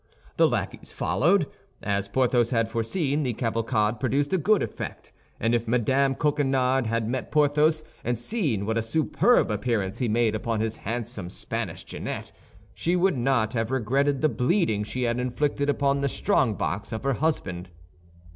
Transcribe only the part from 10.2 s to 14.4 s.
upon his handsome Spanish genet, she would not have regretted the